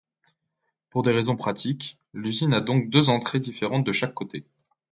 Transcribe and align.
Pour 0.89 1.03
des 1.03 1.11
raisons 1.11 1.35
pratiques, 1.35 1.99
l'usine 2.15 2.55
a 2.55 2.59
donc 2.59 2.89
deux 2.89 3.11
entrées 3.11 3.39
différentes 3.39 3.83
de 3.85 3.91
chaque 3.91 4.15
côté. 4.15 4.43